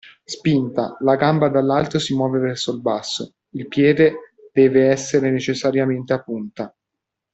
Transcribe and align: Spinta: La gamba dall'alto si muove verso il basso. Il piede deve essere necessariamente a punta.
Spinta: 0.23 0.97
La 1.01 1.15
gamba 1.15 1.47
dall'alto 1.47 1.99
si 1.99 2.15
muove 2.15 2.39
verso 2.39 2.71
il 2.71 2.81
basso. 2.81 3.35
Il 3.51 3.67
piede 3.67 4.31
deve 4.51 4.87
essere 4.87 5.29
necessariamente 5.29 6.11
a 6.11 6.23
punta. 6.23 6.75